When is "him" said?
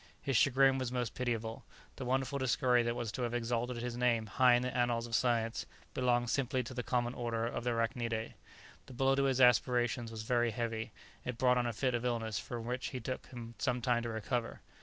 13.27-13.53